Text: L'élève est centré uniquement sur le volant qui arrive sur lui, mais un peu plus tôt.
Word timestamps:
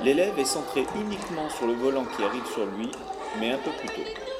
L'élève 0.00 0.38
est 0.38 0.44
centré 0.44 0.86
uniquement 0.94 1.50
sur 1.50 1.66
le 1.66 1.72
volant 1.72 2.04
qui 2.04 2.22
arrive 2.22 2.46
sur 2.54 2.64
lui, 2.66 2.88
mais 3.40 3.50
un 3.50 3.58
peu 3.58 3.70
plus 3.72 3.88
tôt. 3.88 4.37